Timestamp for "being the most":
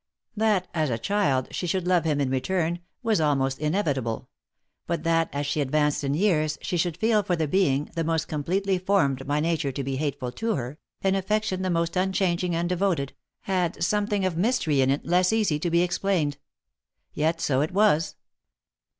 7.47-8.27